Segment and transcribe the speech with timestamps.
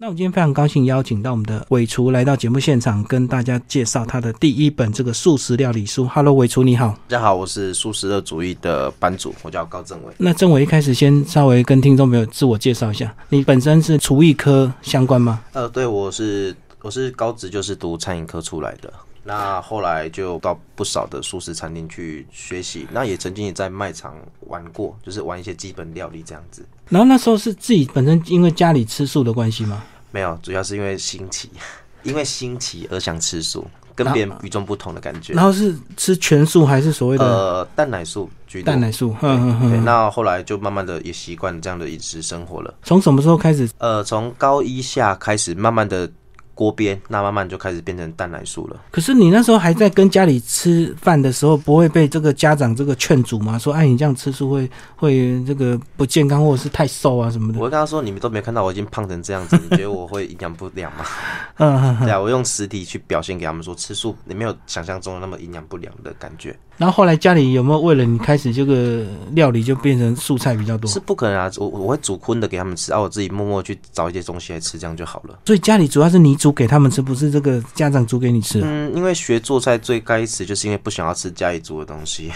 [0.00, 6.06] 那我们今天非常高兴邀请到我们的伟厨来到节目现场，跟大家介绍他的第一本这个素食料理书。
[6.06, 6.96] Hello，伟厨你好。
[7.08, 10.14] 大家好，我是素食的主义的班主，我叫高正伟。
[10.16, 15.40] 那正伟一开始先稍微跟听众朋友自我介绍一下，你本身是厨艺科相关吗？
[15.52, 18.92] 呃，对，我是我是高职就是读餐饮科出来的，
[19.28, 24.16] 那后来就到不少的素食餐厅去学习，那也曾经也在卖场
[24.46, 26.64] 玩过，就是玩一些基本料理这样子。
[26.88, 29.82] 然后那时候是自己本身因为家里吃素的关系吗？
[30.12, 31.50] 没有，主要是因为新奇，
[32.04, 35.34] 因为新奇而想吃素，跟别人与众不同的感觉。
[35.34, 38.72] 然后是吃全素还是所谓的呃蛋奶素居多？
[38.72, 39.14] 蛋奶素？
[39.20, 39.84] 对嗯嗯对，嗯。
[39.84, 42.72] 那后来就慢慢的也习惯这样的饮食生活了。
[42.82, 43.68] 从什么时候开始？
[43.76, 46.10] 呃，从高一下开始，慢慢的
[46.58, 48.80] 锅边，那慢慢就开始变成蛋奶素了。
[48.90, 53.56] 可是你那时候还在跟家里吃饭的时候，不会被这个家长这个劝阻吗？
[53.56, 57.66] 说，哎，你这样吃素会会这个不健康，或者是太瘦啊什么的我。
[57.66, 61.04] 会跟他说：“你们都没看到我已经胖成这样子，你觉得我会营养不良吗
[61.58, 62.06] 嗯嗯？”嗯。
[62.06, 70.88] 对啊，我用实体去表现给他们说，吃素你没有想象中的那么营养不良的感觉，然后后来家里有没有为了你开始这个料理就变成素菜比较多？
[70.88, 71.50] 是不可能啊！
[71.56, 75.36] 我我会煮荤的给他们吃，啊，我自己默默去找一些东西来吃，这样就好了。
[75.44, 78.68] 所以家里主要是你煮给他们吃，不是这个家长煮给你吃啊。
[78.70, 82.30] 嗯，因为学做菜最开始就是因为不想要吃家里煮的东西，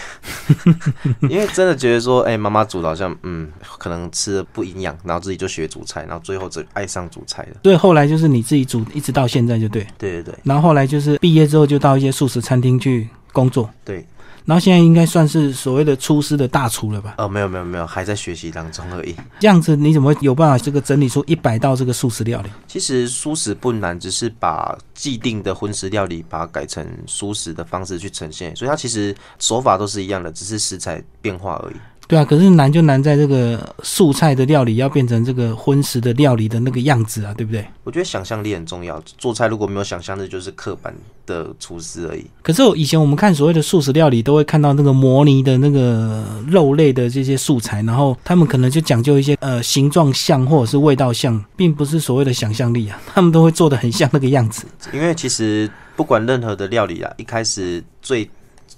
[1.29, 7.59] 因为真的觉得说，哎、妈妈煮的好像嗯，可能吃的不营养，然后自己就学煮菜，然后最后就爱上煮菜了。
[7.63, 9.87] 所以后来就是你自己煮，一直到现在就对。
[9.97, 14.05] 对对对然后后来就是毕业之后就到一些素食餐厅去工作，对，
[14.45, 17.15] 然后现在应该算是所谓的厨师的大厨了吧？
[17.17, 19.15] 哦，没有没有没有，还在学习当中而已。
[19.39, 22.49] 这样子你怎么会有办法这个整理出一百道这个素食料理？
[22.67, 31.75] 其实素食不难，只是把既定的荤食料理把它改成素食的方式去呈现，所以它其实手法都是一样的，只是食材变化而已。
[32.13, 37.65] 对啊，可是难就难在这个素菜的料理要变成这个荤食的料理的那个样子啊，对不对？
[37.83, 40.93] 我觉得想象力很重要，做菜如果没有想象力，就是刻板
[41.25, 42.23] 的厨师而已。
[42.43, 54.67] 可是我以前我们看所谓的素食料理，都会看到那个模拟的那个肉类的这些素材，然后他们可能就讲究一些呃形状像或者是味道像，并不是所谓的想象力啊， 他们都会做的很像那个样子。
[54.93, 58.29] 因为其实不管任何的料理啊，一开始最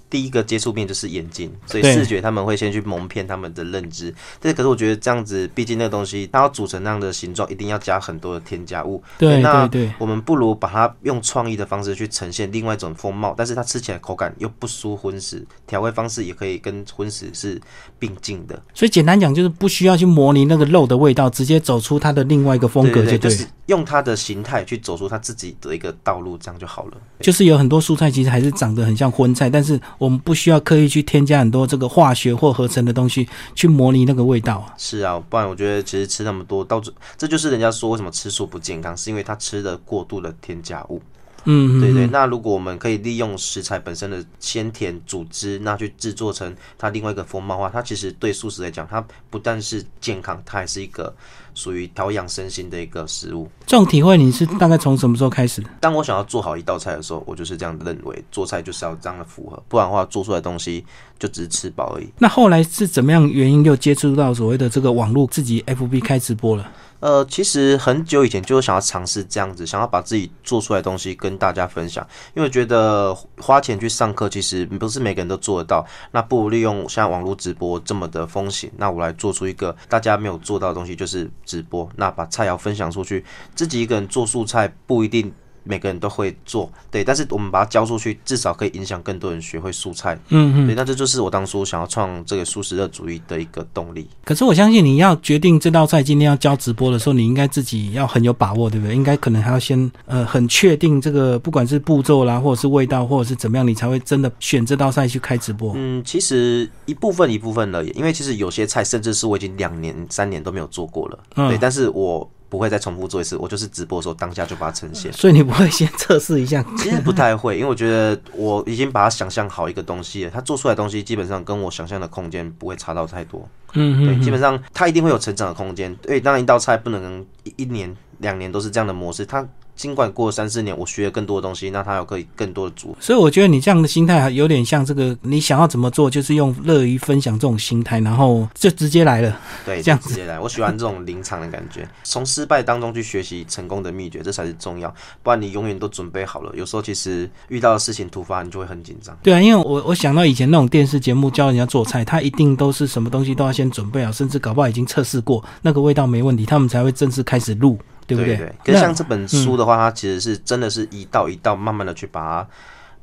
[0.09, 4.13] 第一个接触面就是眼睛，所以视觉他们会先去蒙骗他们的认知。
[4.39, 9.01] 但是可是我觉得这样子，毕竟那个东西它要组成那样的形状，一定要加很多的添加物。
[9.17, 17.59] 对那对对，我们不如把它用创意的方式去呈现另外一种风貌，但是它吃起来口感又不输荤食，调味方式也可以跟荤食是
[17.97, 18.61] 并进的。
[18.73, 26.97] 所以简单讲就是不需要去模拟那个肉的味道，直接走出它的另外一个风格就是用它的形态去走出它自己的一个道路，这样就好了。
[27.19, 34.73] 就是有很多蔬菜其实还是长得很像荤菜，但是我们不需要刻意去添加很多这个化学或合成的东西去模拟那个味道啊。
[34.77, 41.01] 是啊，不然我觉得其实吃那么多，到这这就是人家说为什么吃素不健康，是因为他吃的过度的添加物。
[41.45, 51.13] 嗯，对对，嗯那如果我们可以利用食材本身的鲜甜组织，那去制作成它另外一个风貌的话，它其实对素食来讲，它不但是健康，它还是一个
[51.53, 53.49] 属于调养身心的一个食物。
[53.65, 55.63] 这种体会你是大概从什么时候开始？
[55.79, 60.83] 当我想要做好一道菜的时候，我就是这样认为，做菜就是要这样的符合，不然的话做出来的东西
[61.19, 62.07] 就只是吃饱而已。
[62.17, 66.71] 那后来是怎么样原因又接触到所谓的这个网络自己 FB 开直播了？
[67.05, 83.23] 呃，其实很久以前就想要尝试这样子，想要把自己做出来的东西跟大家分享，因为觉得花钱去上课其实不是每个人都做得到，那不如利用像网络直播这么的风险，那我来做出一个大家没有做到的东西，就是直播，那把菜肴分享出去，
[83.53, 85.31] 自己一个人做素菜不一定。
[85.65, 94.07] 每个人都会做，对，但是我们把它教出去，至少可以影响更多人学会素菜，嗯嗯对，那这就是我当初想要创这个素食热主义的一个动力。
[94.23, 98.95] 可是我相信你要决定这道菜今天要教直播的时候，你应该自己要很有把握，对不对？
[98.95, 105.73] 应该可能还要先呃很确定这个不管是步骤啦，或者是味道，或者是怎么样，你才会真的选这道菜去开直播。
[105.75, 115.11] 嗯，其实一部分一部分而已，因为其实有些菜甚至是我已经两年、三年都没有做过了，嗯对，但是我不会再重复做一次，我就是直播的时候当下就把它呈现。
[115.11, 116.65] 所以你不会先测试一下？
[116.77, 123.47] 其实不太会，因为我觉得我已经把它想象好一个东西了，它做出来的东西基本上跟我想象的空间不会差到太多。
[123.73, 125.93] 对，嗯嗯基本上它一定会有成长的空间。
[125.95, 129.45] 对，当然一道菜不能一一年、两年都是这样的模式，它
[129.75, 132.95] 尽管过了三四年，我学了更多的东西，那它有可以更多的组。
[132.99, 139.37] 所以我觉得你这样的心态还有点像这个，你想要怎么做，就是用乐于分享这种心态，然后就直接来了。
[139.65, 140.39] 对，这样直接来。
[140.39, 144.93] 我喜欢这种临场的感觉，从失败当中去学习成功的秘诀，这才是重要。
[145.21, 149.17] 不然你永远都准备好了，有时候其实遇到的事情突发，你就会很紧张。
[149.21, 157.77] 对啊，因为我我想到以前那种电视节目教人家做菜，他一定都是什么东西都要先准备好，甚至搞不好已经测试过那个味道没问题，他们才会正式开始录。
[158.07, 158.55] 对不对对？
[158.63, 162.49] 可是像这本书的话，它其实是真的是一道一道慢慢的去把它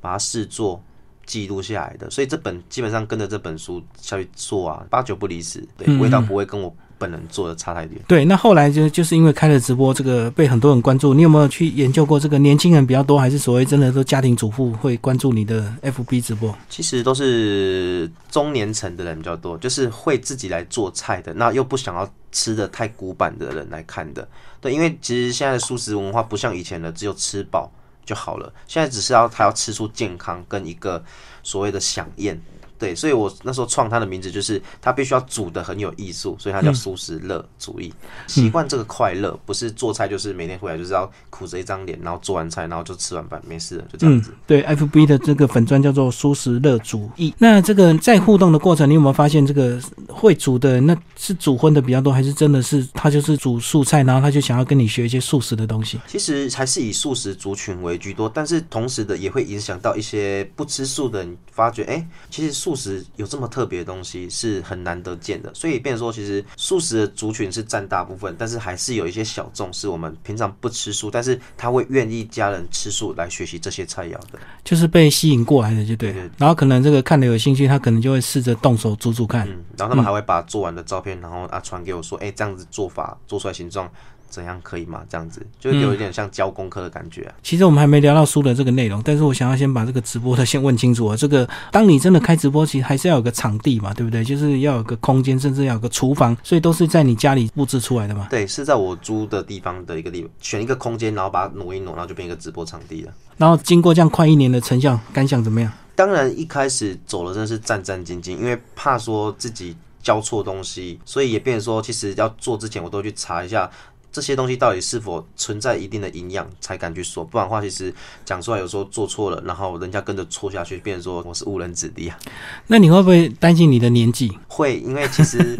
[0.00, 0.82] 把它视作
[1.25, 7.93] 记录下来的，所以这本基本上跟着这本书下去做啊，八九不离十，对，嗯味道不会跟我本人做的差太远。
[8.06, 11.12] 对，那后来就就是因为开了直播，这个被很多人关注。
[11.12, 16.56] 你有没有去研究过这个年轻人比较多，还是所谓真的都家庭主妇会关注你的 FB 直播？
[16.69, 24.28] 其实都是中年层的人比较多，就是会自己来做菜的，那又不想要吃的太古板的人来看的。
[24.60, 27.69] 对，因为其实现在的素食文化不像以前的只有吃饱
[28.06, 31.02] 就好了，现在只是要他要吃出健康跟一个
[31.43, 32.40] 所谓的享宴。
[32.82, 37.94] 对，所以我那时候创它的名字就是它必须要煮的很有艺术，所以它叫素食乐主义。
[38.26, 44.34] 习惯这个快乐，不是做菜就是每天回来就是要苦着一张脸，然后做完菜，然后就吃完饭没事了，就这样子。
[44.49, 47.32] 对，FB 的这个粉砖叫做“舒适乐主义”。
[47.38, 56.00] 那这个在互动的过程，你有没有发现这个会煮的那是煮荤的比较多，还是真的是他就是煮素菜，然后他就想要跟你学一些素食的东西？
[56.08, 74.39] 其实还是以素食族群为居多，但是同时的也会影响到一些不吃素的人，发觉哎、诶其实素食有这么特别的东西是很难得见的，所以变成说其实素食的族群是占大部分，但是还是有一些小众是我们平常不吃素，但是他会愿意家人吃素来学习这些菜肴的。
[74.65, 76.31] 就是被吸引过来的，就对了对对。
[76.39, 79.49] 然后可能这个看了有兴趣，他可能就会试着动手煮煮看。
[79.49, 83.91] 嗯，然后他们还会把做完的照片，然后啊传给我说，哎、这样子做法做出来形状
[84.32, 85.02] 怎样可以吗？
[85.08, 87.34] 这样子就有一点像教功课的感觉、啊。
[87.43, 91.14] 其实我们还没聊到书的这个内容，但是我想要先把这个直播的先问清楚啊。
[91.14, 94.25] 这个，当你真的开直播，其实还是要有个场地嘛，对不对？
[94.25, 98.26] 就是要有个空间，甚至要有个厨房，所以都是在你家里布置出来的嘛。
[98.31, 103.12] 对，是在我租的地方的一个地方，选一个空间，然后把它挪一挪，然后就变一个直播场地了。
[103.37, 105.70] 然后经过这样快一年的成效，感想怎么样？
[105.94, 113.70] 当然一开始走了真的是战战兢兢，因为怕说自己教错东西，所以也变成说，其实要做之前我都去查一下。
[114.12, 117.25] 这些东西到底是否存在一定的营养，才敢去说。
[117.25, 117.93] 不然的话，其实
[118.25, 122.19] 讲出来有时候做错了，然后人家跟着错下去，变成说我是误人子弟啊。
[122.67, 124.38] 那你会不会担心你的年纪？
[124.49, 125.59] 会，因为其实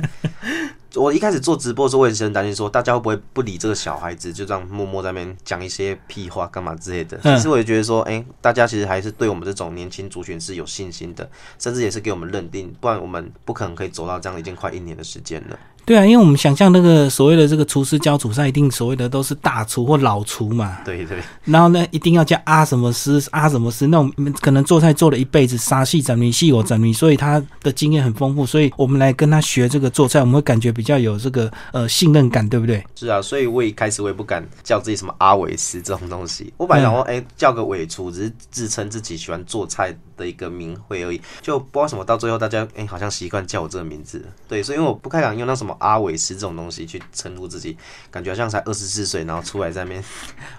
[0.95, 7.19] 我一开始做直播的时候，我也是很担心说，大家会不会不理这个小孩子，就这样默默在那边讲一些屁话干嘛之类的。
[7.25, 11.29] 嗯其实我也觉得说，哎、大家其实还是对我们这种年轻族群是有信心的，
[11.59, 15.59] 甚至也是给我们认定，不然我们不可能可以走到这样已经快一年的时间了。
[15.85, 20.79] 对啊，因为我们想象那个所谓的这个厨师教煮菜，一定所谓的都是大厨或老厨嘛。
[20.85, 32.85] 对对，然后呢，一定要叫阿什么师阿什么师，那种可能做菜做了一辈子，沙细整米细我整米，所以他的经验很丰富，所以我们来跟他学这个做菜，我们会感觉比较有这个呃信任感，对不对？
[32.95, 36.53] 是啊，所以我一开始我也不敢叫自己什么阿伟师这种东西。
[36.57, 41.21] 我本来想说，哎、叫个伟厨，只是自称自己喜欢做菜的一个名讳而已。
[41.41, 44.25] 就不知道为什么到最后大家哎、好像习惯叫我这个名字。
[44.49, 47.77] 对，所以因为我不太敢用那什么阿伟斯这种东西去称呼自己，
[48.11, 50.05] 感觉好像才二十四岁，然后出来在那边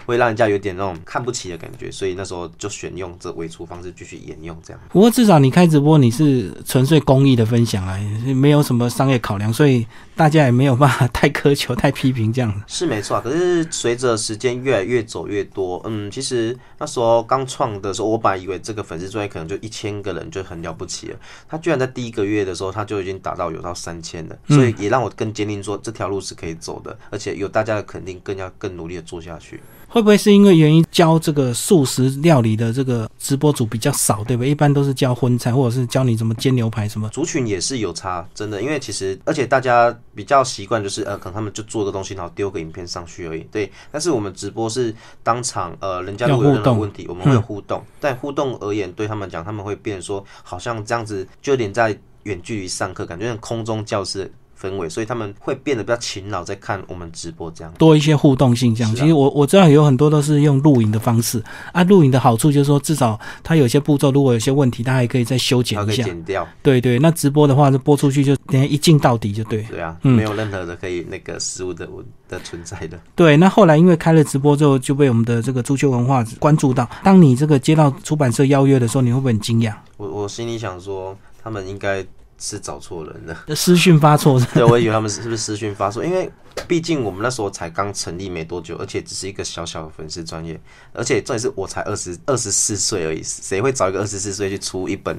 [0.06, 1.90] 会让人家有点那种看不起的感觉。
[1.90, 4.80] 所以那时候就选用这伪出方式继续沿用这样。
[4.90, 7.98] 不过至少你开直播，你是纯粹公益的分享啊，
[8.34, 12.62] 没有什么商业考量，所以大家也没有办法 太苛求、太批评这样。
[12.66, 21.18] 是没错啊，可是随着时间越来越走越多，嗯，其实那时候刚创的时候，我本来以为这个粉丝专业可能就一千个人就很了不起了，
[21.48, 29.60] 他居然在第一个月的时候他就已经达到有到三千了，所以也让我更坚定说这条路是可以走的，而且有大家的肯定，更要更努力的做下去。
[29.86, 34.44] 会不会是因为原因教这个素食料理的这个直播主比较少，对吧？
[34.44, 37.08] 一般都是教荤菜，或者是教你怎么煎牛排什么。
[37.10, 43.70] 族群也是有差，真的，因为其实而且大家比较习惯就是呃，可能他们就做个东西，然后丢个影片上去而已，对。
[43.92, 44.92] 但是我们直播是
[45.22, 54.32] 当场呃，人家如果有有互动任何问题，我们会互动，但互动而言对他们讲，他们会变说好像这样子，就有点在远距离上课，感觉像空中教室。
[54.64, 57.72] 氛围，所以他们会变得比较勤劳，在看我们直播这样。
[57.76, 58.90] 多一些互动性，这样。
[58.90, 61.42] 啊其实我我知道有很多都是用录影的方式
[61.72, 61.84] 啊。
[61.84, 66.04] 录影的好处就是说，至少它有些步骤，如果有些问题，它还可以再修剪它可以一下。
[66.04, 69.62] 剪掉，对对，那直播的话，就播出去就等于一镜到底就对。
[69.64, 71.88] 对啊，嗯没有任何的可以那个失误的
[72.28, 72.98] 的存在的。
[73.14, 76.88] 对，那后来因为开了直播之后，就被我们的这个足球文化关注到。
[77.02, 79.74] 当你这个接到出版社邀约的时候，你会不会很惊讶？
[79.96, 82.04] 我我心里想说，他们应该
[82.38, 83.36] 是找错人了。
[83.54, 86.30] 私讯发错是吧 对，我以为他们是是不是私讯发错，因为
[86.68, 90.60] 毕竟我们那时候才刚成立没多久，而且只是一个小小的粉丝专业，
[90.92, 95.18] 而且重点是我才二十二十四岁而已，谁会找一个二十四岁去出一本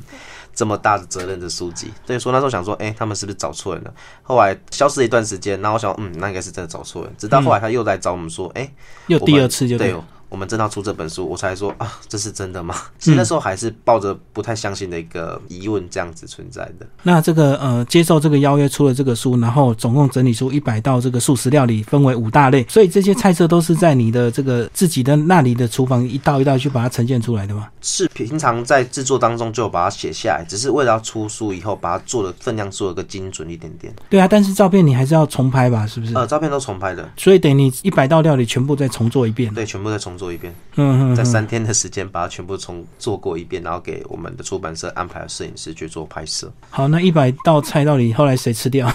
[0.54, 1.92] 这么大的责任的书籍？
[2.06, 3.94] 所以说那时候想说，哎、他们是不是找错人了？
[4.24, 7.14] 后来消失了一段时间，然后我想，嗯，那应该是真的找错人。
[7.18, 8.74] 直到后来他又来找我们说，哎、
[9.08, 12.76] 又第二次就对对，我们真的要出这本书，我才说啊，这是真的吗？
[13.00, 16.86] 其实那时候还是抱着不太相信的一个疑问，这样子存在的。
[17.04, 27.70] 那这个呃，接受这个邀约出了这个书，然后总共整理出一百道这个素食料理，分为五大类，所以这些菜色都是在你的这个自己的那里的厨房一道一道去把它呈现出来的吗？
[27.82, 33.94] 是平常在制作当中就有把它写下来，只是为了要出书以后，把它做的分量做的更精准一点点。
[34.10, 36.14] 对啊，但是照片你还是要重拍吧，是不是？
[36.16, 39.54] 呃，照片都重拍的，所以等你一百道料理全部再重做一遍。
[39.54, 40.54] 对，全部再重做一遍。
[40.78, 46.52] 嗯嗯，在三天的时间把它全部重做过一遍，然后给我们的出版社安排了摄影师去做拍摄。
[46.70, 48.92] 好，那一百道菜到底后来谁吃掉？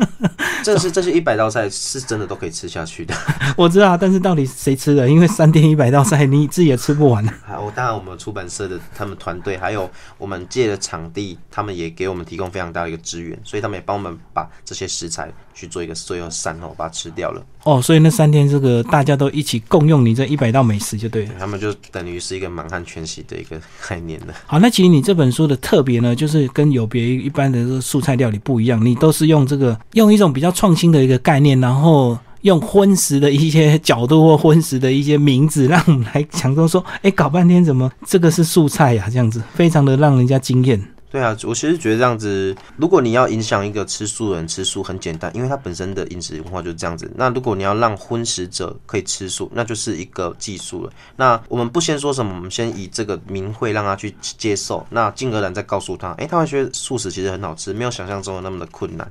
[0.62, 3.14] 这是这是一百道菜是真的都可以吃下去的。
[3.56, 5.08] 我知道，但是到底谁吃的？
[5.08, 7.26] 因为三天一百道菜，你自己也吃不完。
[7.46, 17.42] 好，当然我们出版社的他们团队，还有我们借的场地，他们也给我们提供非常大的一个资源，所以他们也帮我们把这些食材去做一个最后善后，把它吃掉了。
[17.64, 21.32] 哦，所以那三天这个大家都一起共用你这一百道美食就对了。
[21.38, 24.34] 他们就等于是一个满汉全席的一个概念了。
[24.46, 39.06] 好，那其实你这本书的特别呢，就是跟有别于一般的这个素菜料理不一样，你都是用这个用一种比较创新的一个概念，然后用荤食的一些角度或荤食的一些名字，让我们来强调说，哎，搞半天怎么这个是素菜呀？
[39.08, 40.82] 这样子非常的让人家惊艳。
[41.12, 47.12] 对啊，我其实觉得这样子，如果你要影响一个吃素的人吃素，很简单，因为他本身的饮食文化就是这样子。
[47.14, 50.90] 那如果你要让荤食者可以吃素，那就是一个技术了。
[51.16, 59.06] 那我们不先说什么，我们先以这个名讳让他去接受，那进而然再告诉他，诶，他会觉得素食其实很好吃，没有想象中的那么的困难。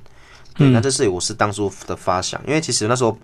[0.55, 3.15] 对，那这是我是当初的发想，因为其实那时候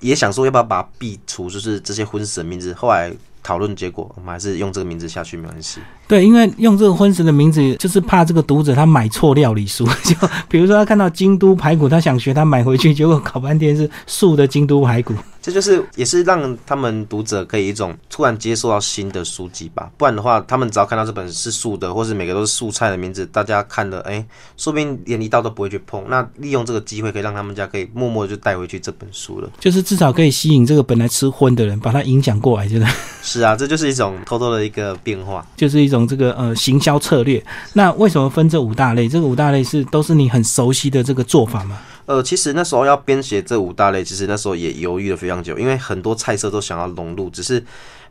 [0.00, 3.10] 也想说要不要把它避除，就是这些荤食的名字，后来。
[3.42, 5.80] 讨论结果，我们还是用这个名字下去没关系。
[6.08, 9.84] 对，因为用这个荤食的名字，就是怕这个读者他买错料理书。
[10.04, 10.14] 就
[10.48, 15.14] 比如说他看到京都排骨，他想学，他买回去，结果搞半天是素的京都排骨。
[15.42, 19.88] 这就是也是让他们读者可以一种突然接受到新的书籍吧。
[19.96, 26.02] 不然的话，他们只要看到这本是素的，或是每个都是素菜的名字，大家看了，哎，说不定连一道都不会去碰。
[26.08, 29.48] 那利用这个机会，可以让他们家可以默默就带回去这本书了。
[29.60, 32.86] 就是至少可以吸引这个本来吃荤的人，把他影响过来，真的。
[33.22, 37.40] 是啊，这就是一种偷偷的一个变化，就是一种这个呃行销策略。
[37.74, 39.08] 那为什么分这五大类？
[39.08, 41.78] 这个五大类是都是你很熟悉的这个做法吗？
[42.06, 47.64] 呃，其实那时候要编写这五大类，其实那时候也犹豫了非常久，因为很多菜色都想要融入，只是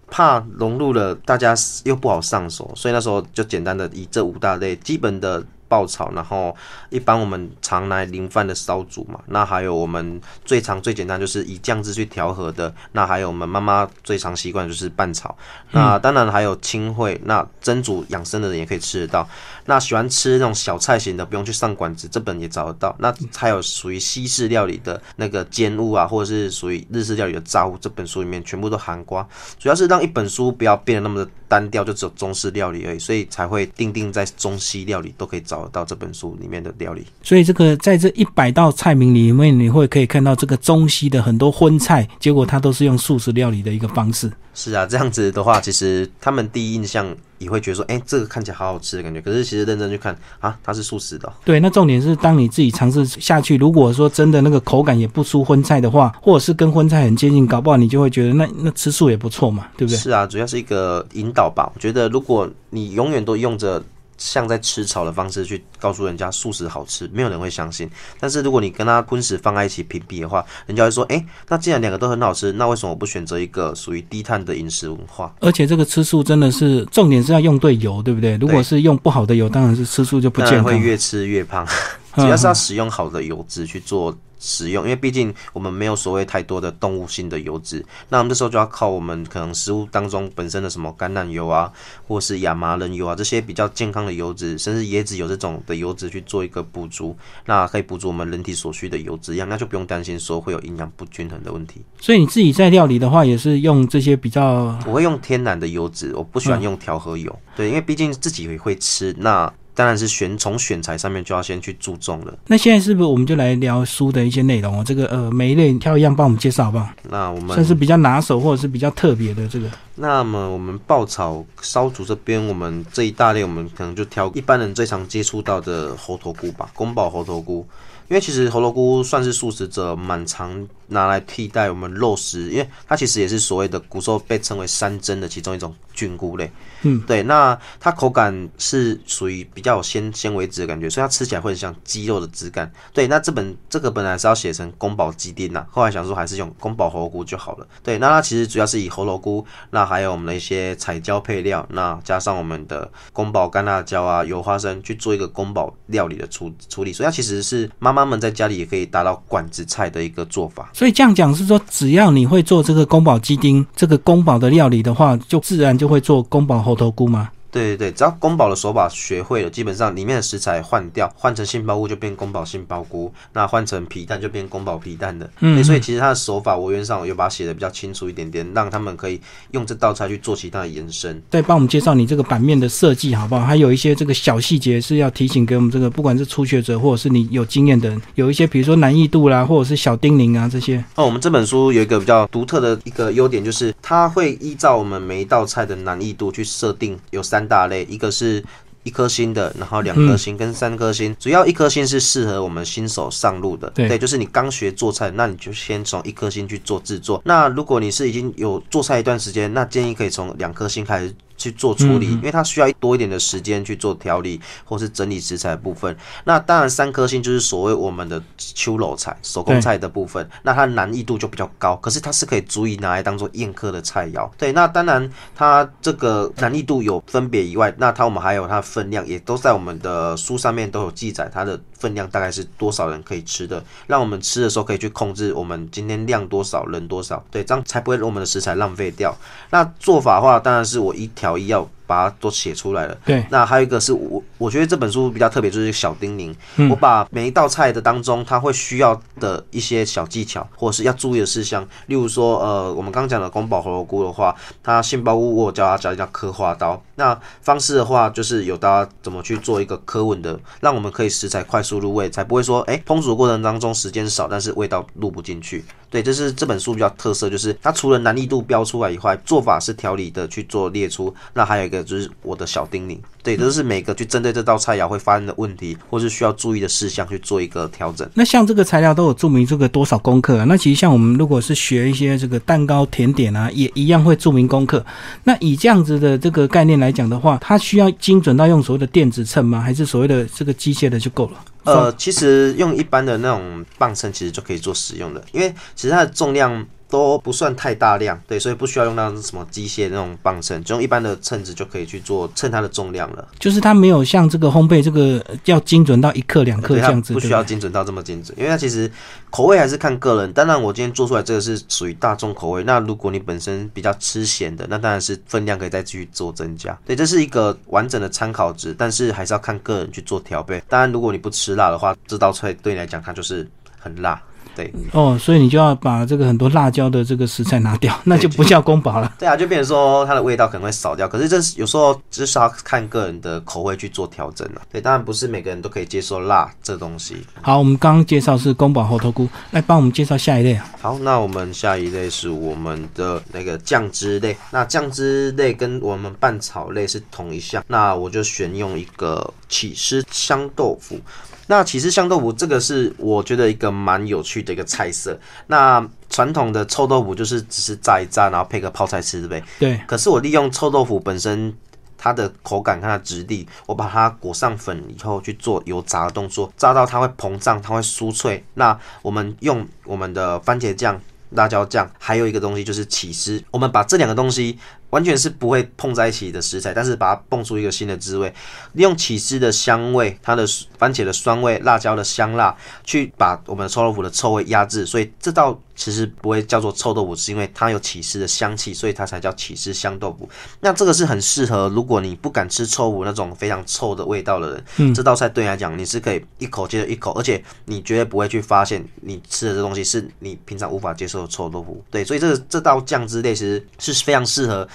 [0.10, 5.44] 怕融入了大家又不好上手，所以那时候就简单的以这五大类基本的。
[5.68, 6.56] 爆炒，然后
[6.90, 15.36] 一般我们常来淋饭的烧煮嘛，那还有我们最常最简单就是以酱汁去调和的，那还有我们妈妈最常习惯就是拌炒，
[15.72, 19.28] 那当然还有清烩，那蒸煮养生的人也可以吃得到，
[19.66, 22.96] 那喜欢吃那种小菜型的，不用去上馆子，这本也找得到。
[23.00, 29.28] 那还有属于西式料理的那个煎物啊，或者是属于日式料理的炸物，这本书里面全部都含瓜，
[29.60, 35.66] 主要是让一本书不要变得那么的单调，就只有中式料理而已，所以才会定定在中西料理都可以找。
[35.66, 44.32] 得到这本书里面的料理，所以这个在这一百道菜名里面，你会可以看到这个中西的很多荤菜，结果它都是用素食料理的一个方式。
[44.56, 47.06] 是啊，这样子的话，其实他们第一印象
[47.38, 49.22] 也会觉得说，哎，这个看起来好好吃的感觉。
[49.22, 51.32] 可是其实认真去看啊，它是素食的。
[51.44, 59.98] 对，那重点是当你自己尝试下去，如果说真的那个口感也不输荤菜的话，或者是跟荤菜很接近，搞不好你就会觉得那那吃素也不错嘛，对不对？
[59.98, 61.72] 是啊，主要是一个引导吧。
[61.76, 63.84] 我觉得如果你永远都用着。
[64.18, 67.90] 像在吃草的方式去告诉人家素食好吃，没有人会相信。
[68.20, 75.34] 但是如果你跟他荤食放在一起评比的话，人家会说：哎，那既然两个都很好吃，那为什么我不选择一个属于低碳的饮食文化？
[75.40, 78.38] 而且这个吃素真的是重点是要用对油，对不对？
[78.38, 81.68] 如果是用不好的油，当然是吃素就不健康，会越吃越胖。
[82.16, 84.18] 主要是要使用好的油脂去做。
[84.46, 91.72] 使用，因为毕竟我们没有所谓太多的动物性的油脂，那我们这时候就要靠我们可能食物当中本身的什么橄榄油啊，
[92.08, 101.82] 或是亚麻仁油啊这些比较健康的油脂，甚至椰子油这种的油脂去做一个补足，那可以补足我们人体所需的油脂量，那就不用担心说会有营养不均衡的问题。
[102.00, 109.52] 所以你自己在料理的话，也是用这些比较，我会用天然的油脂，我不喜欢用调和油，对，因为毕竟自己也会吃那。
[109.76, 112.34] 当然是选从选材上面就要先去注重了。
[112.48, 114.84] 那现在是不是我们就来聊书的一些内容哦？
[114.84, 116.90] 这个呃，每一类挑一样帮我们介绍好不好？
[117.10, 119.70] 那我们算是比较拿手或者是比较特别的这个。
[119.96, 127.68] 那么我们爆炒烧煮这边，我们这一大类我们可能就挑一般人最常接触到的猴头菇吧，宫保猴头菇。
[128.08, 136.52] 因为其实猴头菇算是素食者蛮常拿来替代我们肉食，因为它其实也是所谓的古时候被称为山珍的其中一种菌菇类。
[136.84, 142.72] 嗯，对，那它口感是属于比较有纤纤维质的感觉，所以它吃起来会很像鸡肉的质感。
[142.94, 147.66] 对，那这本这个本来是要写成宫保鸡丁呐，后来想说还是用宫保猴菇就好了。
[147.82, 160.70] 对，那它其实主要是以猴头菇，那还有我们的一些彩椒配料，那加上我们的宫保干辣椒啊、油花生去做一个宫保料理的处处理，所以它其实是妈妈们在家里也可以达到管子菜的一个做法。
[160.74, 167.30] 所以这样讲是说，只要你会做这个宫保鸡丁这个宫保的料理的话，就自然就会做宫保猴头菇吗？
[167.56, 175.30] 对对对，只要宫保的手法学会了，基本上里面的食材换掉，换成杏鲍菇就变宫保杏鲍菇，那换成皮蛋就变宫保皮蛋的。
[175.40, 179.22] 嗯对，所以其实它的手法我原上我有把它写的比较清楚一点点，让他们可以
[179.52, 181.22] 用这道菜去做其他的延伸。
[181.30, 183.46] 对帮我们介绍你这个版面的设计好不好？
[183.46, 190.84] 还有一些这个小细节是要提醒给我们这个，不管是初学者或者是你有经验的人，有一些比如说难易度啦，或者是小叮咛啊这些。
[190.96, 198.44] 哦，我们这本书有一个比较独特的一个优点，就是它会依照我们每一道菜的难易度去设定，有三大类，一个是
[198.84, 207.22] 一颗星的，然后两颗星跟三颗星，主要一颗星是适合我们新手上路的，对就是你刚学做菜，那你就先从一颗星去做制作。
[207.26, 211.14] 那如果你是已经有做菜一段时间，那建议可以从两颗星开始。
[211.46, 215.96] 去做处理，因为它需要多一点的时间去做调理或是整理食材的部分。
[216.24, 224.28] 那当然，三颗星就是所谓我们的秋楼菜、手工菜的部分，那它难易度就比较高，可是它是可以足以拿来当做宴客的菜肴。
[224.40, 239.16] 对，那当然它这个难易度有分别以外，那它我们还有它的分量，也都在我们的书上面都有记载，它的分量大概是多少人可以吃的，让我们吃的时候可以去控制我们今天量多少、人多少，对，这样才不会让我们的食材浪费掉。
[239.52, 242.98] 那做法的话，当然是我一条一要把它都写出来了。
[243.06, 246.36] 对，那还有一个是我我觉得这本书比较特别，就是小叮咛。
[246.58, 256.82] 嗯我把每一道菜的当中，它会需要的一些小技巧，或者是要注意的事项，例如说，呃，我们刚刚讲的宫保猴头菇的话，它杏鲍菇我教它教一叫刻花刀。
[256.96, 265.64] 那方式的话，就是有大家怎么去做一个刻纹的，让我们可以食材快速入味，才不会说，哎、烹煮的过程当中时间少，但是味道入不进去。
[265.90, 271.14] 对，这是这本书比较特色，就是它除了难易度标出来以外，做法是条理的去做列出。
[271.34, 278.10] 那还有一个就是我的小叮咛，对，这是每个去针对这道菜肴会发生的问题，或是需要注意的事项去做一个调整。
[278.14, 280.46] 那像这个材料都有注明这个多少功课啊？
[280.48, 284.86] 那其实像我们如果是学一些这个蛋糕、甜点啊，也一样会注明功课。
[285.24, 289.60] 那以这样子的这个概念来讲的话，它需要精准到用所谓的电子秤吗？
[289.60, 291.44] 还是所谓的这个机械的就够了？
[291.64, 296.64] 呃，其实用一般的那种磅秤其实就可以做使用的，因为其实它的重量
[296.96, 303.28] 都不算太大量，对，所以不需要用到什么机械那种磅秤，就用一般的秤子就可以去做称它的重量了。
[303.38, 308.90] 就是它没有像这个烘焙这个要精准到一克两克这样子，不需要精准到这么精准，因为它其实
[309.30, 310.32] 口味还是看个人。
[310.32, 316.78] 当然，我今天做出来这个是属于大众口味，那如果你本身比较吃咸的，那当然是分量可以再继续做增加。
[316.86, 320.64] 对，这是一个完整的参考值，但是还是要看个人去做调配。
[320.70, 323.46] 当然，如果你不吃辣的话，这道菜对你来讲它就是
[323.78, 324.22] 很辣。
[324.56, 329.14] 对哦，所以你就要把这个很多辣椒的这个食材拿掉，那就不叫宫保了。
[329.20, 331.08] 对啊，就变成说它的味道可能会少掉。
[331.08, 334.62] 可是这是有时候就是要看个人的口味去做调整了。
[334.72, 337.18] 对，当然不是每个人都可以接受辣这东西。
[337.42, 340.66] 好，我们刚刚介绍是宫保猴头菇，来帮我们介绍下一类啊。
[340.82, 344.38] 好，那我们下一类是我们的那个酱汁类。
[344.52, 351.00] 那酱汁类跟我们拌炒类是同一项，那我就选用一个起司香豆腐。
[351.48, 355.20] 那其实香豆腐这个是我觉得一个蛮有趣的一个菜色。
[355.48, 359.44] 那传统的臭豆腐就是只是炸一炸，然后配个泡菜吃，对不对？
[359.60, 361.54] 对，可是我利用臭豆腐本身
[361.98, 368.44] 它的口感、它的质地，我把它裹上粉以后去做油炸的动作，炸到它会膨胀，它会酥脆。
[368.56, 371.00] 那我们用我们的番茄酱、
[371.32, 374.58] 辣椒酱，还有一个东西就是起司，我们把这两个东西。
[374.92, 378.34] 完全是不会碰在一起的食材，但是把它蹦出一个新的滋味，
[378.74, 380.46] 利用起司的香味、它的
[380.78, 384.86] 番茄的酸味、辣椒的香辣，去把我们的臭豆腐的臭味压制。
[384.86, 390.30] 所以这道其实不会叫做臭豆腐，是因为它有起司的香气，所以它才叫起司香豆腐。
[390.62, 401.84] 那这个是很适合，如果你不敢吃臭腐那种非常臭的味道的人，嗯这道菜对你来讲你是可以一口接着一口，而且你绝对不会去发现你吃的这东西是你平常无法接受的臭豆腐。
[401.92, 404.66] 对，所以这个这道酱汁类其实是非常适合。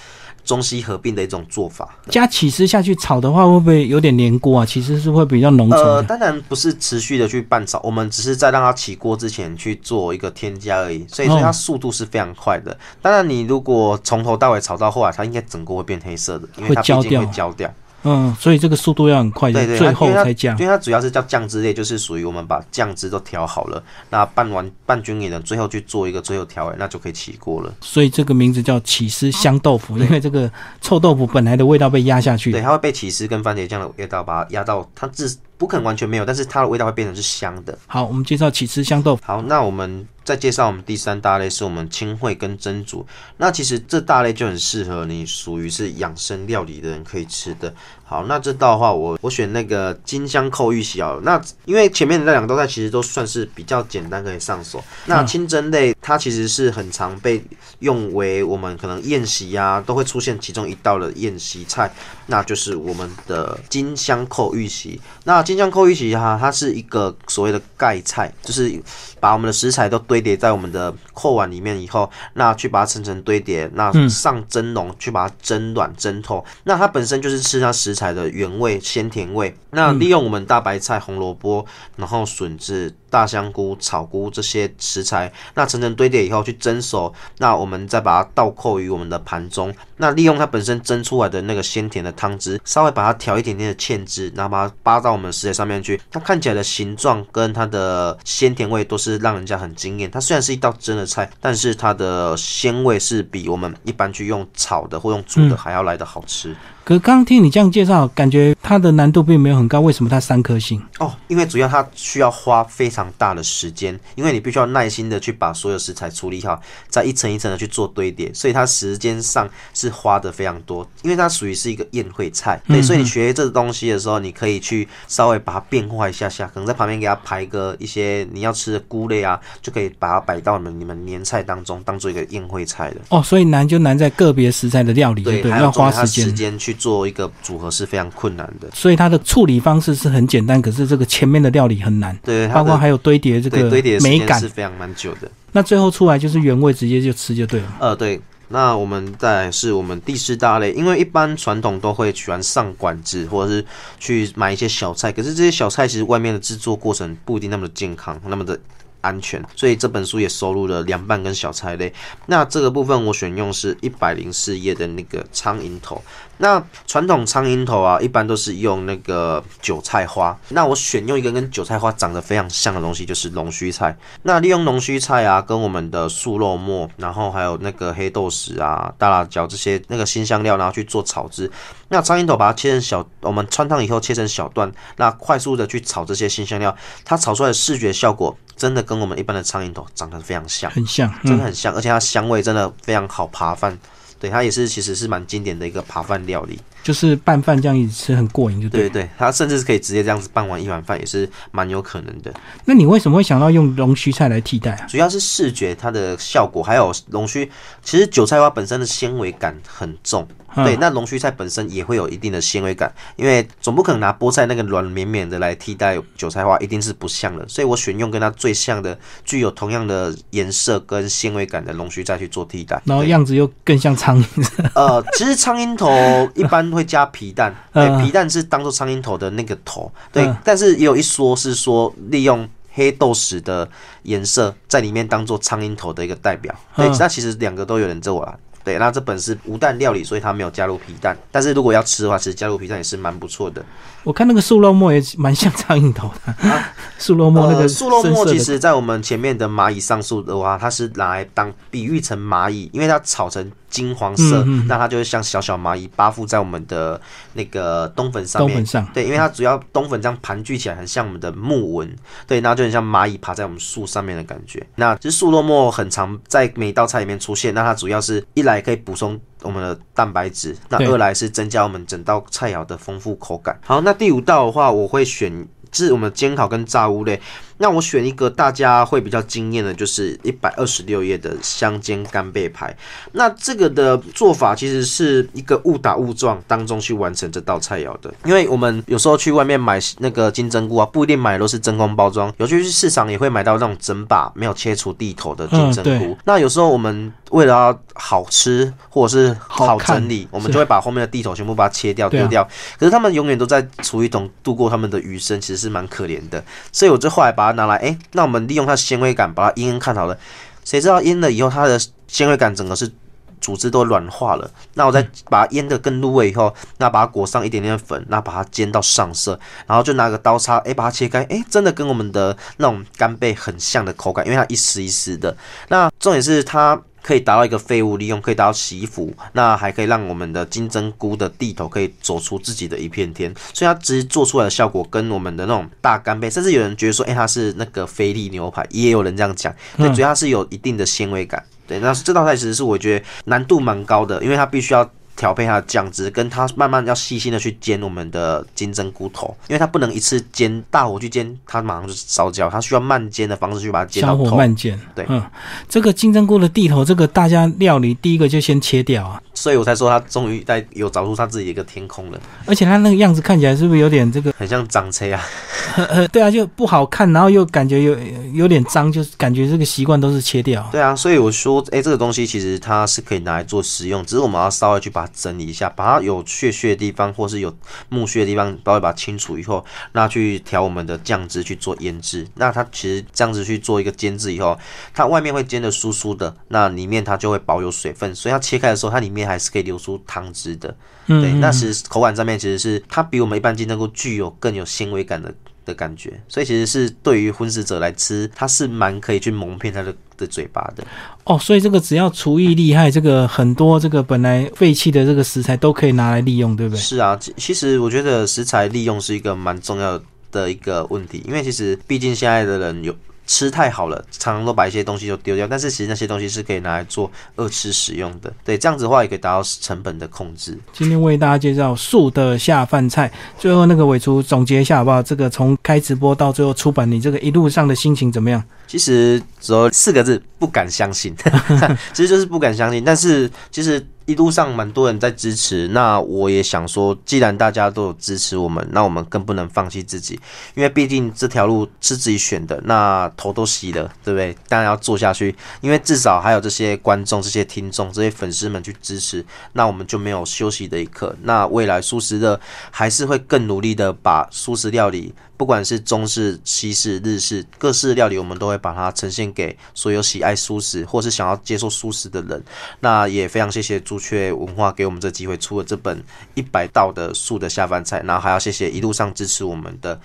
[0.43, 4.65] 中西合并的一种做法，加起司下去炒的话，会不会有点粘锅啊？
[4.65, 6.07] 其实是会比较浓稠呃，的。
[6.07, 12.75] 当然不是持续的去拌炒，我们只是在让它起锅之前去做一个添加而已，所以说它速度是非常快的。
[13.03, 17.73] 当然，你如果从头到尾炒到后来，它应该整锅会变黑色的，因为它毕竟会焦掉会焦掉。
[18.03, 20.65] 嗯，所以这个速度要很快，对对，最后才降因。
[20.65, 27.73] 为它主要是叫酱汁类，就是属于我们把酱汁都调好了，那拌完拌均匀了，最后去做一个最后调味，那就可以起锅了。
[27.81, 32.51] 所以这个名字叫起司香豆腐，因为这个臭豆腐本来的味道被压下去。
[32.51, 37.77] 对，它会被起司跟番茄酱的味道把它压到，它至不可能完全没有，但是它的味道会变成是香的。
[37.85, 39.21] 好，我们介绍起司香豆腐。
[39.23, 43.05] 好，那我们再介绍我们第三大类是我们清烩跟蒸煮。
[43.35, 47.73] 那其实这大类就很适合你属于是养生料理的人可以吃的。
[48.11, 51.21] 好，那这道的话，我我选那个金香扣玉喜好了。
[51.23, 54.83] 那因为前面的那两道菜其实都算是比较简单可以上手。
[55.05, 57.41] 那清蒸类它其实是很常被
[57.79, 61.89] 用为我们可能宴席啊都会出现其中一道的宴席菜，
[62.25, 64.99] 那就是我们的金香扣玉席。
[65.23, 68.77] 那金香扣玉席哈，它是一个所谓的盖菜，就是
[69.21, 76.43] 把我们的食材都堆叠在我们的扣碗里面以后，那去把它层层堆叠，那上蒸笼去把它蒸软蒸透。
[76.65, 79.53] 那它本身就是吃它食材的原味鲜甜味。
[79.71, 81.65] 那利用我们大白菜、红萝卜，
[81.97, 82.95] 然后笋子。
[83.11, 95.99] 大香菇、草菇这些食材，那层层堆叠以后去蒸熟，那我们再把它倒扣于我们的盘中，那利用它本身蒸出来的那个鲜甜的汤汁，稍微把它调一点点的芡汁，然后把它扒到我们食材上面去。
[96.09, 100.09] 它看起来的形状跟它的鲜甜味都是让人家很惊艳。
[100.09, 106.55] 它虽然是一道蒸的菜，但是它的鲜味是比我们一般去用炒的或用煮的还要来的好吃。
[106.91, 110.81] 可刚刚听你这样介绍，感觉它的难度并没有很高，为什么它三颗星？
[110.99, 120.85] 哦，因为主要它需要花非常大的时间，因为你必须要耐心的去把所有食材处理好，再一层一层的去做堆叠，所以它时间上是花的非常多。
[121.01, 132.97] 因为它属于是一个宴会菜，对，所以你学这个东西的时候，你可以去稍微把它变化一下下，可能在旁边给它排个一些你要吃的菇类啊，就可以把它摆到你们你们年菜当中，当做一个宴会菜的。
[133.07, 135.89] 哦，所以难就难在个别食材的料理，对，还要花。
[136.01, 138.67] 时间去做一个组合是非常困难的。
[138.73, 142.17] 所以它的处理方式是很简单，可是这个前面的料理很难。
[142.23, 145.29] 对，包括还有堆叠这个堆叠美感是非常蛮久的。
[145.51, 147.67] 那最后出来就是原味，直接就吃就对了。
[147.79, 148.19] 呃，对。
[148.47, 153.65] 那我们再是我们第四大类，因为一般传统都会喜欢上馆子，或者是
[153.99, 158.59] 去买一些小菜，可是这些小菜其实外面的制作过程不一定那么的健康，那么的。
[159.03, 161.91] 安全，所以这本书也收录了凉拌跟小菜类。
[162.27, 165.99] 那这个部分我选用是一百零四页的那个苍蝇头。
[166.41, 170.35] 那传统苍蝇头啊，一般都是用那个韭菜花。
[170.49, 173.95] 那我选用一个跟韭菜花长得非常像的东西，就是龙须菜。
[174.23, 181.49] 那利用龙须菜啊，跟我们的素肉末，然后还有那个黑豆豉啊、大辣椒这些那个新香料，然后去做炒汁。
[181.89, 186.75] 那苍蝇头把它切成小，我们穿烫以后切成小段，那快速的去炒这些新香料，
[187.05, 193.77] 它炒出来的视觉效果真的跟我们一般的苍蝇头长得非常像，很像，真的很像，而且它香味真的非常好扒饭。
[194.21, 199.09] 对，它也是其实是蛮经典的一个扒饭料理，就是拌饭这样一直吃很过瘾，就对对。
[199.17, 202.31] 它甚至是可以直接这样子拌完一碗饭，也是蛮有可能的。
[202.65, 204.85] 那你为什么会想到用龙须菜来替代啊？
[204.85, 207.49] 主要是视觉它的效果，还有龙须，
[207.81, 210.27] 其实韭菜花本身的纤维感很重。
[210.55, 217.47] 对，那龙须菜本身也会有一定的纤维感，因为总不可能拿菠菜那个软绵绵的来替代韭菜花，一定是不像的。
[217.47, 224.47] 所以我选用跟它最像的、具有同样的颜色跟纤维感的龙须菜去做替代，然后样子又更像苍蝇。
[224.75, 225.89] 呃，其实苍蝇头
[226.35, 230.29] 一般会加皮蛋，对， 皮蛋是当做苍蝇头的那个头，对。
[230.43, 233.67] 但是也有一说是说利用黑豆豉的
[234.03, 236.89] 颜色在里面当做苍蝇头的一个代表，对。
[236.99, 238.35] 那其实两个都有人做啊。
[238.63, 241.17] 对，那这本是无蛋料理，所以它没有加入皮蛋。
[241.31, 243.63] 但是如果要吃的话，其实加入皮蛋也是蛮不错的。
[244.03, 246.33] 我看那个素肉末也蛮像苍蝇头的。
[246.97, 257.01] 素肉末那个素肉末，其实在我们前面的蚂蚁上树的话，它是拿来当比喻成蚂蚁，因为它炒成金黄色，那它就会像小小蚂蚁扒附在我们的
[257.33, 258.49] 那个冬粉上面。
[258.49, 261.95] 冬粉上，对，因为它主要冬粉这样盘踞起来，很像我们的木纹，
[262.27, 264.63] 对，那就很像蚂蚁爬在我们树上面的感觉。
[264.75, 269.19] 那其实素肉末很常在每道菜里面出现，那它主要是一来可以补充。
[269.43, 273.59] 我们的蛋白质，那二来是增加我们整道菜肴的丰富口感。
[273.65, 277.19] 好，那第五道的话，我会选是我们煎烤跟炸物类。
[277.61, 282.75] 那我选一个大家会比较惊艳的，就是一百二十六页的香煎干贝排。
[283.11, 296.17] 那这个的做法其实是一个误打误撞当中去完成这道菜肴的，因为我们有时候去外面买那个金针菇啊，不一定买都是真空包装，尤其是市场也会买到那种整把没有切除地头的金针菇。
[296.25, 302.43] 那有时候我们为了要好吃或者是好整理，我们就会把后面的地头全部把它切掉丢掉。
[302.79, 306.43] 可是他们永远都在厨余桶度过他们的余生，其实是蛮可怜的。
[306.71, 307.50] 所以我就后来把。
[307.55, 310.17] 拿来，哎，那我们利用它的纤维感把它腌腌看好了，
[310.63, 312.91] 谁知道腌了以后它的纤维感整个是
[313.39, 314.49] 组织都软化了。
[314.75, 325.35] 那我再把它腌的更入味以后，那把它裹上一点点粉，那把它煎到上色，然后就拿个刀叉，哎，把它切开，哎，真的跟我们的那种干贝很像的口感，因为它一丝一丝的。
[325.69, 326.81] 那重点是它。
[327.01, 344.89] 可以达到一个废物利用，可以达到洗衣服，那还可以让我们的金针菇的地头可以走出自己的一片天，所以它其实做出来的效果跟我们的那种大干贝，甚至有人觉得说，哎，它是那个菲力牛排，也有人这样讲，对，主要它是有一定的纤维感，对，那这道菜其实是我觉得难度蛮高的，因为它必须要。
[345.21, 354.79] 调配它的酱汁，跟它慢慢要细心的去煎我们的金针菇头，因为它不能一次煎大火去煎，它马上就烧焦，它需要慢煎的方式去把它煎到小火慢煎。
[354.95, 355.23] 对，嗯，
[355.69, 359.21] 这个金针菇的地头，这个大家料理第一个就先切掉啊。
[359.41, 365.19] 所以我才说他终于在有找出他自己一个天空了，而且他那个样子看起来是不是有点这个很像脏车啊？
[366.13, 367.97] 对啊，就不好看，然后又感觉有
[368.33, 370.63] 有点脏，就是感觉这个习惯都是切掉。
[370.71, 377.51] 对啊，所以我说，哎，这个东西其实它是可以拿来做食用，只是我们要稍微去把它整理一下，把它有血血的地方或是有
[377.89, 382.27] 木屑的地方，稍微把它清除以后，那去调我们的酱汁去做腌制。
[382.35, 384.55] 那它其实这样子去做一个煎制以后，
[384.93, 390.75] 它外面会煎的酥酥的，那里面它就会保有水分，所以它切开的时候，它里面还是可以流出汤汁的，
[391.07, 395.33] 对，那其实口感上面其实是它比我们一般金针菇具有更有纤维感的
[395.65, 400.83] 的感觉，所以其实是对于荤食者来吃，它是蛮可以去蒙骗他的的嘴巴的。
[401.23, 406.79] 哦，所以这个只要厨艺厉害，这个很多这个本来废弃的这个食材都可以拿来利用，对不对？
[406.79, 412.95] 是啊，其实我觉得食材利用是一个蛮重要的一个问题，因为其实毕竟现在的人有。
[413.27, 418.31] 吃太好了，常常都把一些东西就丢掉，但是其实那些东西是可以拿来做二次使用的。
[418.43, 420.57] 对，这样子的话也可以达到成本的控制。
[420.73, 425.01] 今天为大家介绍素的下饭菜，最后那个尾厨总结一下好不好？
[425.01, 428.43] 这个从开直播到最后出版，你这个一路上的心情怎么样？
[428.67, 431.15] 其实只有四个字，不敢相信。
[431.93, 433.85] 其实就是不敢相信，但是其实。
[434.05, 440.19] 一路上蛮多人在支持，那我也想说，既然大家都有支持我们，那我们更不能放弃自己，
[440.55, 444.35] 因为毕竟这条路是自己选的，那头都洗了，对不对？
[444.47, 451.15] 当然要做下去，因为至少还有这些观众、这些听众、这些粉丝们去支持，那我们就没有休息的一刻。
[451.21, 455.13] 那未来素食的还是会更努力的把素食料理。
[455.41, 462.43] 不管是中式、西式、日式各式料理，我们都会把它呈现给所有喜爱素食或是想要接受素食的人。
[462.81, 466.03] 那也非常谢谢朱雀文化给我们这机会，出了这本
[466.35, 468.03] 一百道的素的下饭菜。
[468.05, 469.99] 然后还要谢谢一路上支持我们的。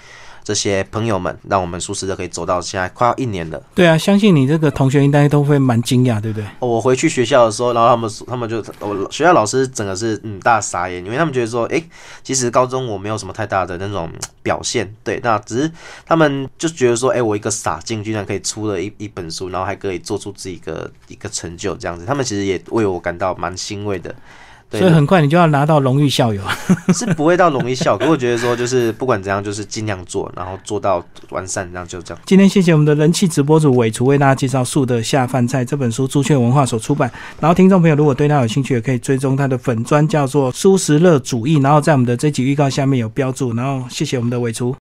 [0.47, 3.61] 这些朋友们，让我们舒适的可以走到现在快要一年了。
[3.75, 6.47] 对啊，相信你这个同学应该都会蛮惊讶，对不对？
[6.61, 11.83] 我回去学校的时候，然后他们他们就我学校老师整个是嗯大傻眼，因为他们觉得说，哎，
[12.23, 14.09] 其实高中我没有什么太大的那种
[14.41, 15.73] 表现，对，那只是
[16.07, 24.15] 他们就觉得说，哎，我一个傻劲居然可以出了一一本书，然后还可以做出自己一个一个成就这样子，他们其实也为我感到蛮欣慰的。
[24.79, 26.43] 所以很快你就要拿到荣誉校友，
[26.95, 32.23] 是不会到荣誉校，可我觉得说就是不管怎样，就是尽量做，然后做到完善，这样就这样。
[32.27, 37.11] 今天谢谢我们的人气直播主伟厨为大家介绍《树的下饭菜》这本书，朱雀文化所出版。
[37.41, 41.59] 然后听众朋友如果对他有兴趣，也可以追踪他的粉砖，叫做“舒食乐主义”。
[41.65, 43.55] 然后在我们的这集预告下面有标注。
[43.55, 44.77] 然后谢谢我们的伟厨。